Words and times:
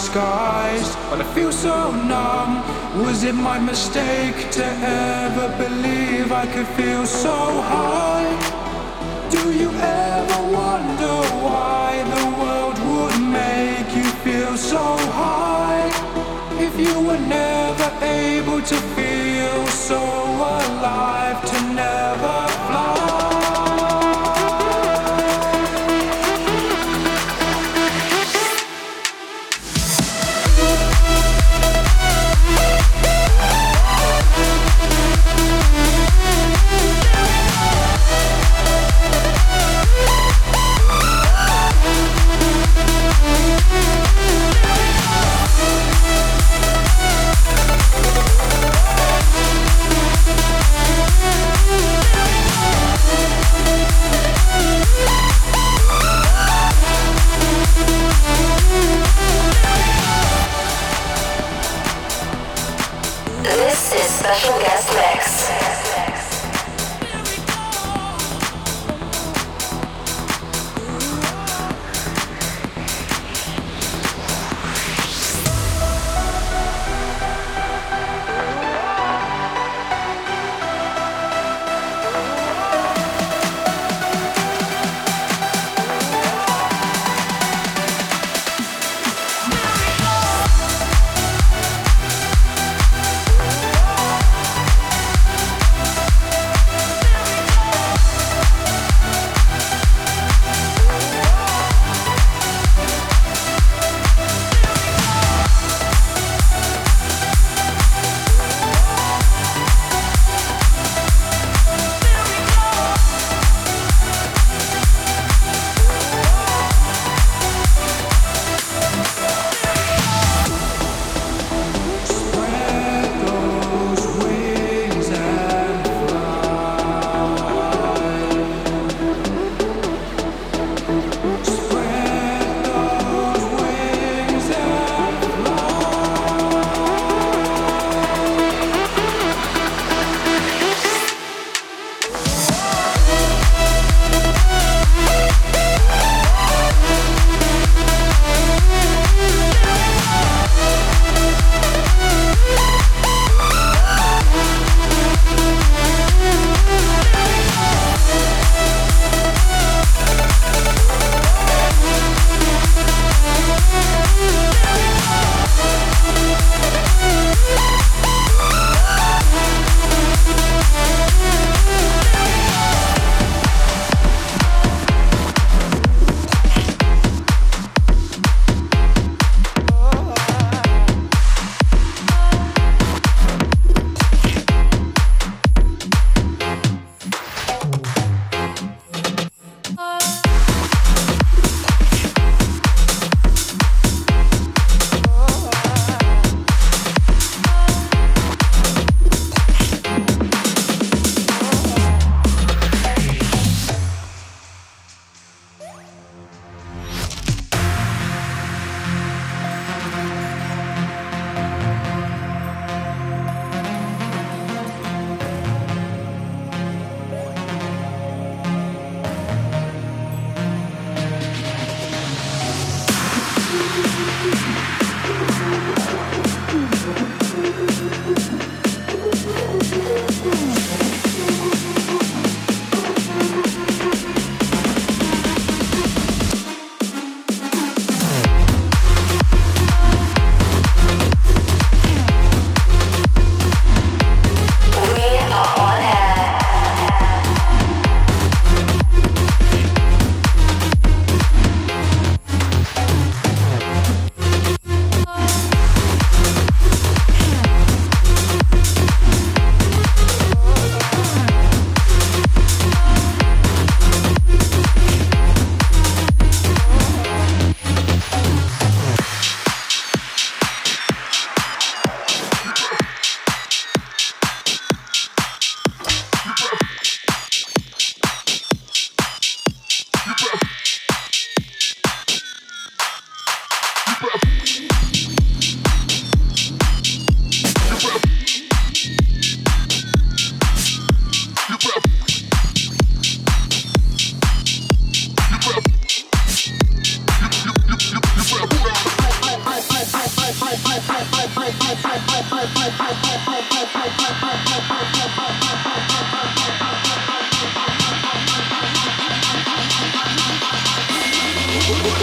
skies, 0.00 0.96
but 1.10 1.20
I 1.20 1.26
feel 1.34 1.52
so 1.52 1.92
numb. 1.92 2.52
Was 3.04 3.22
it 3.22 3.34
my 3.34 3.58
mistake 3.58 4.50
to 4.52 4.64
ever 4.64 5.46
believe 5.64 6.32
I 6.32 6.46
could 6.46 6.66
feel 6.78 7.04
so 7.06 7.36
high? 7.72 8.30
Do 9.30 9.42
you 9.52 9.70
ever 9.70 10.40
wonder 10.60 11.16
why 11.46 11.88
the 12.14 12.24
world 12.40 12.78
would 12.90 13.18
make 13.42 13.88
you 13.94 14.08
feel 14.24 14.56
so 14.56 14.84
high? 15.20 15.86
If 16.66 16.72
you 16.84 16.94
were 17.06 17.22
never 17.42 17.88
able 18.02 18.60
to 18.72 18.76
feel 18.96 19.66
so 19.66 20.00
alive, 20.60 21.38
to 21.50 21.58
never 21.84 22.38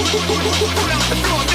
Pull 0.10 0.22
out 0.22 1.10
the 1.10 1.16
floor. 1.18 1.47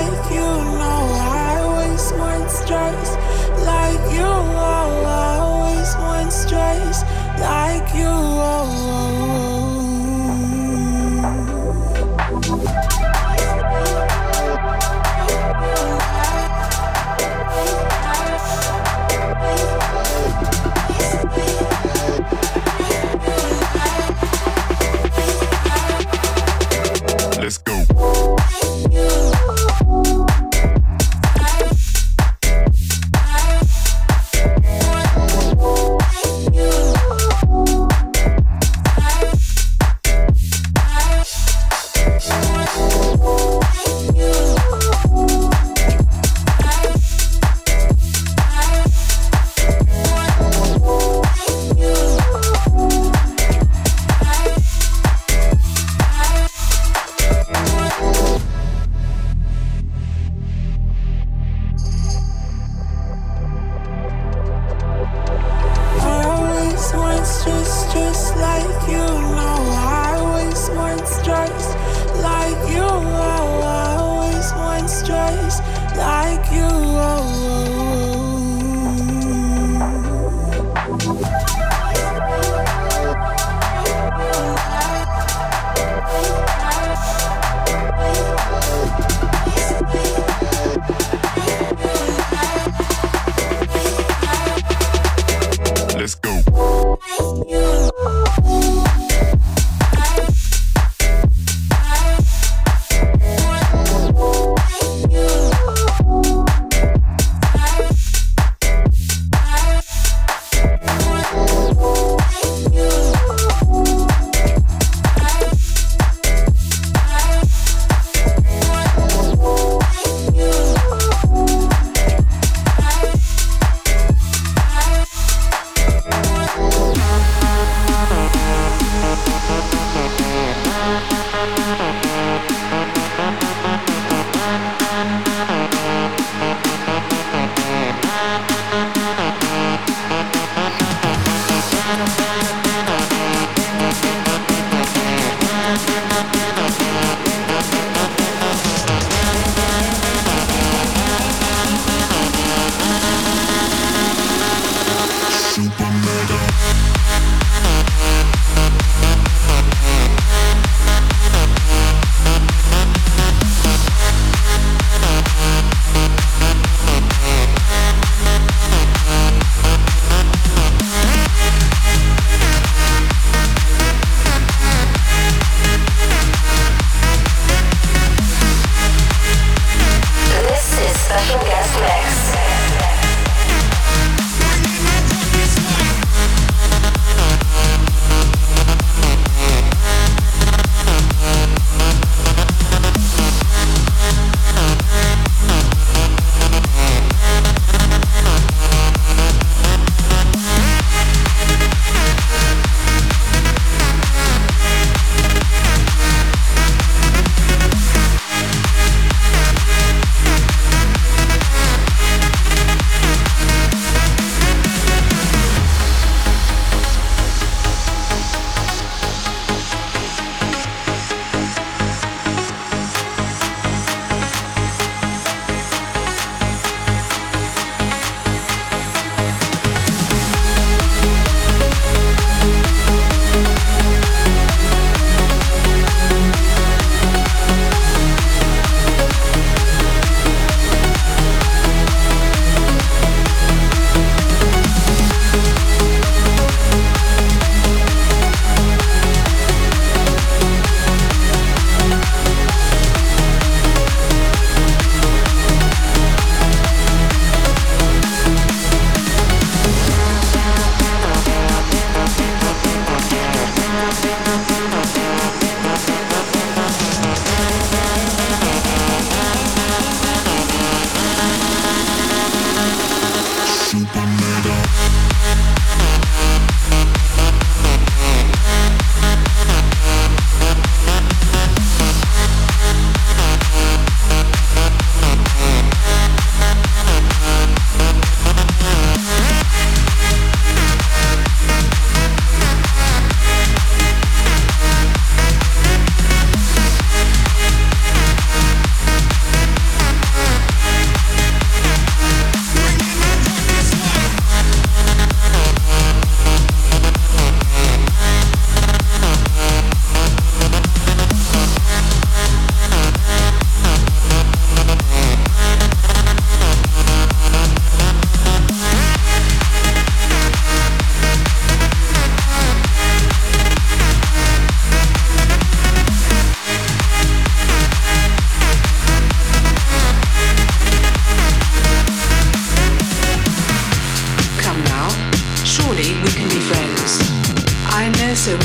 like 0.00 0.32
you. 0.32 0.79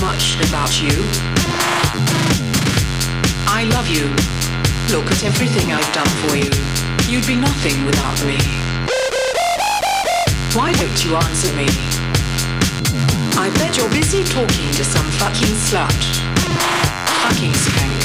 much 0.01 0.35
about 0.47 0.81
you. 0.81 0.95
I 3.47 3.63
love 3.71 3.87
you. 3.87 4.05
Look 4.91 5.11
at 5.11 5.23
everything 5.23 5.71
I've 5.71 5.93
done 5.93 6.09
for 6.25 6.35
you. 6.35 6.51
You'd 7.07 7.27
be 7.27 7.35
nothing 7.35 7.85
without 7.85 8.17
me. 8.25 8.37
Why 10.55 10.71
don't 10.73 11.05
you 11.05 11.15
answer 11.15 11.53
me? 11.53 11.67
I 13.37 13.51
bet 13.55 13.77
you're 13.77 13.89
busy 13.89 14.23
talking 14.23 14.71
to 14.73 14.83
some 14.83 15.05
fucking 15.19 15.55
slut. 15.67 16.01
Fucking 17.23 17.53
skank. 17.53 18.01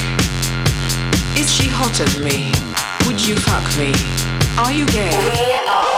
Is 1.38 1.52
she 1.52 1.68
hotter 1.68 2.04
than 2.04 2.25
me? 2.25 2.52
Would 3.06 3.25
you 3.25 3.37
fuck 3.37 3.64
me? 3.78 3.94
Are 4.59 4.73
you 4.73 4.87
gay? 4.87 5.89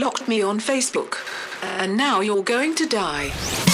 blocked 0.00 0.26
me 0.26 0.40
on 0.40 0.58
Facebook. 0.58 1.18
And 1.62 1.94
now 1.94 2.20
you're 2.20 2.42
going 2.42 2.74
to 2.76 2.86
die. 2.86 3.69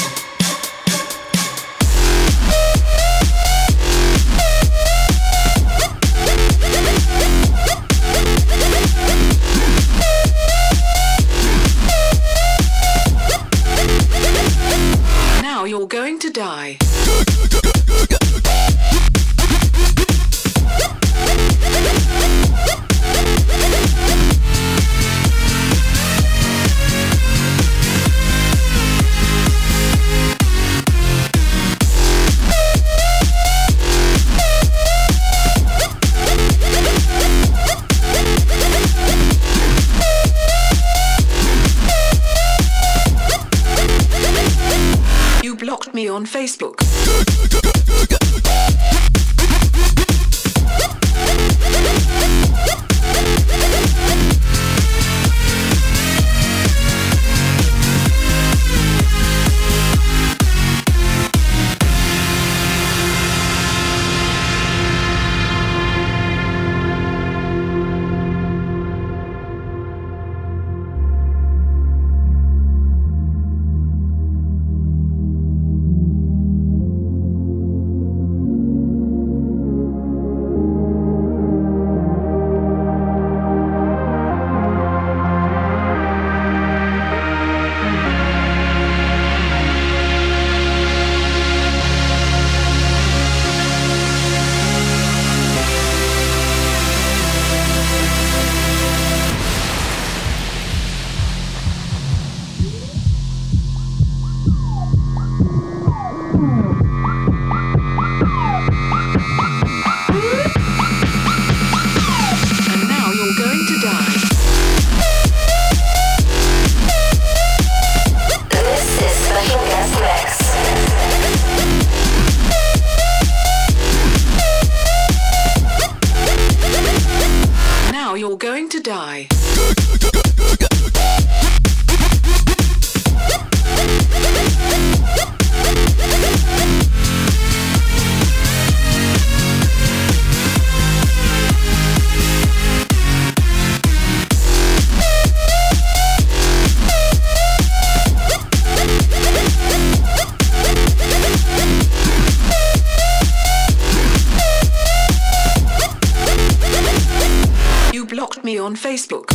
me 158.47 158.59
on 158.59 158.77
Facebook. 158.77 159.27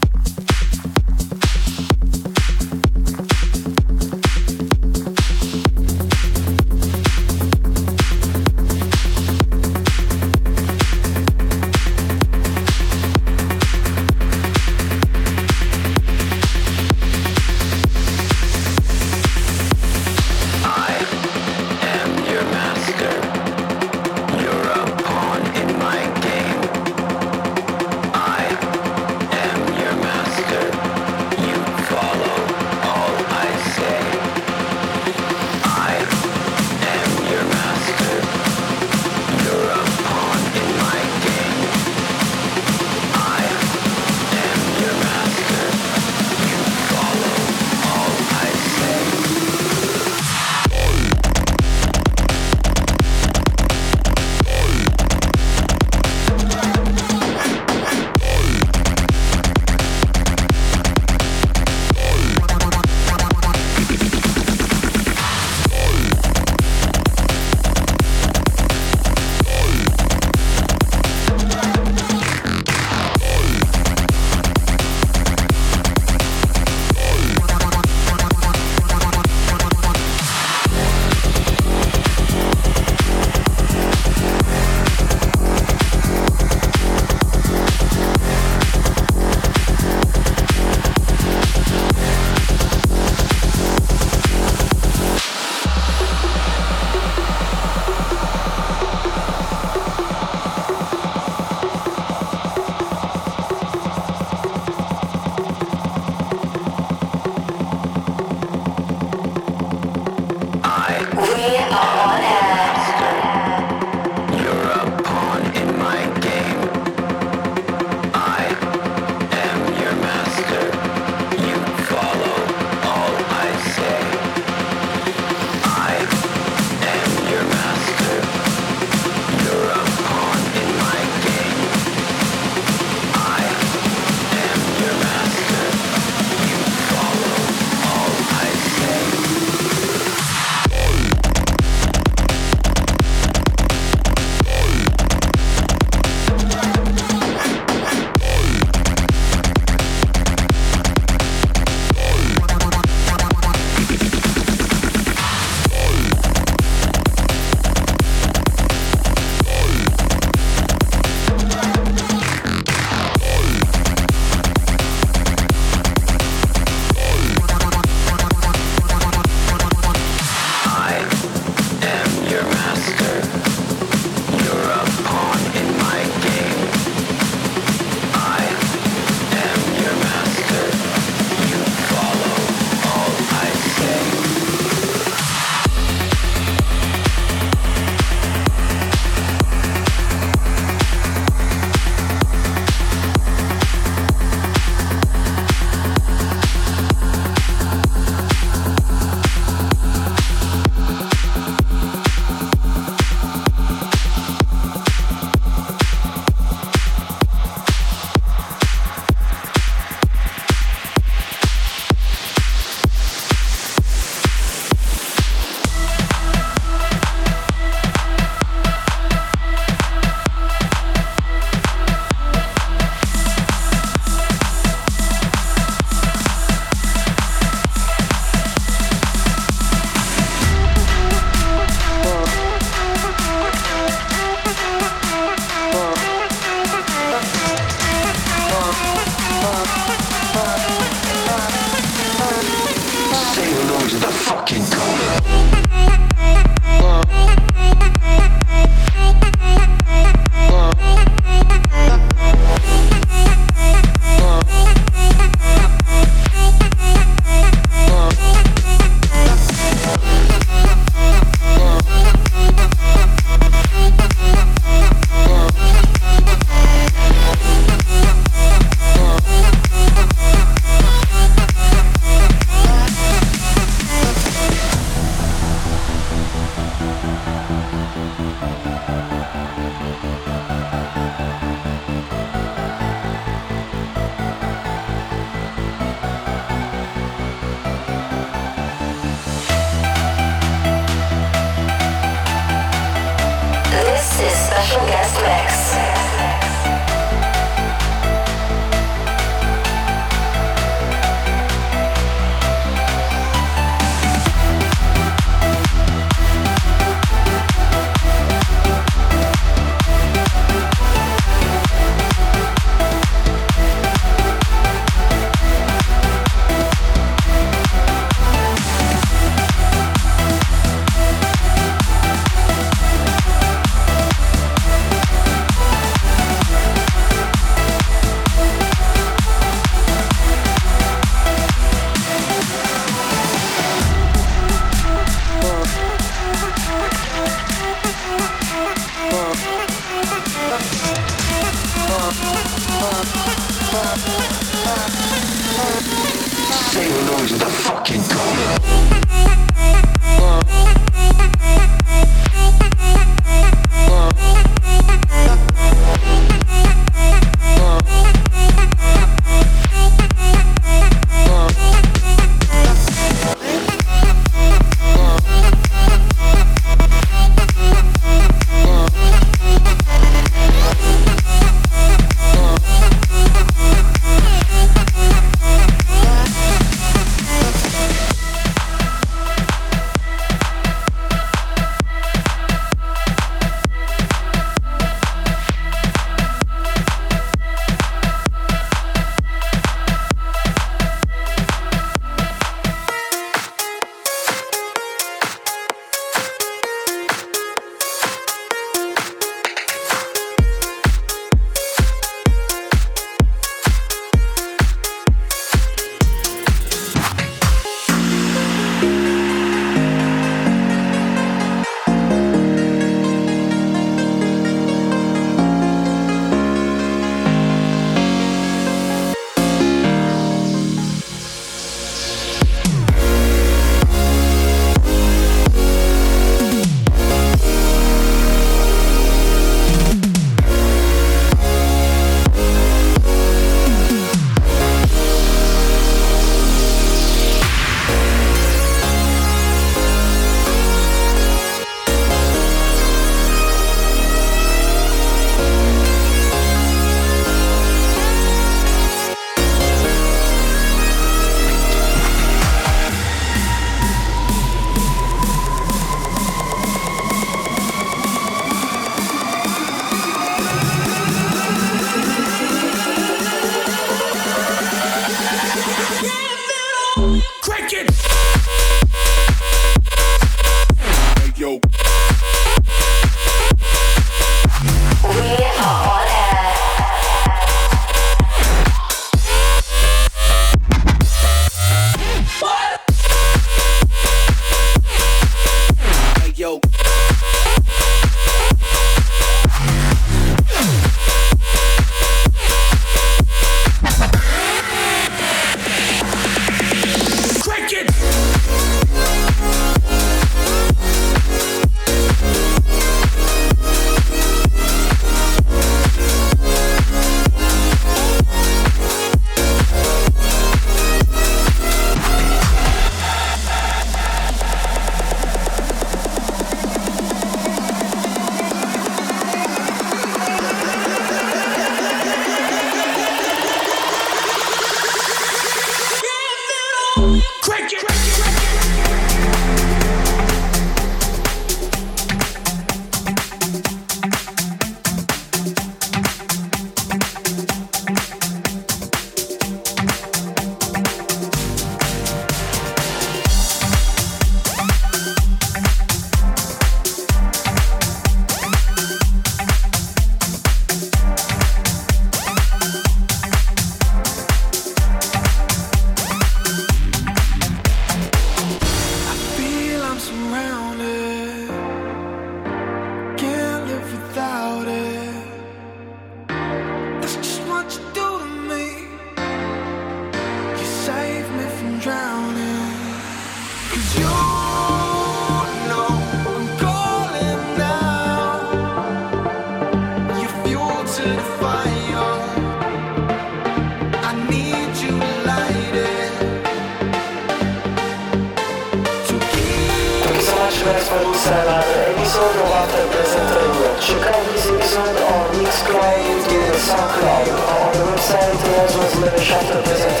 SoundCloud. 596.58 597.28
On 597.28 597.72
the 597.72 597.84
website, 597.92 598.34
as 598.34 598.76
well 598.76 598.86
as 598.86 598.94
After 599.30 599.62
Present 599.62 600.00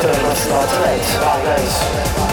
Bye 1.20 1.42
guys. 1.44 2.27